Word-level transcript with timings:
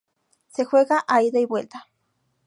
Se 0.47 0.65
juega 0.65 1.05
a 1.07 1.21
ida 1.21 1.39
y 1.39 1.45
vuelta. 1.45 1.85